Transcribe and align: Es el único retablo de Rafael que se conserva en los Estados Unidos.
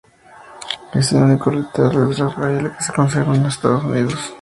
Es 0.95 1.11
el 1.11 1.21
único 1.21 1.51
retablo 1.51 2.07
de 2.07 2.15
Rafael 2.17 2.71
que 2.75 2.83
se 2.83 2.91
conserva 2.91 3.35
en 3.35 3.43
los 3.43 3.53
Estados 3.53 3.83
Unidos. 3.83 4.33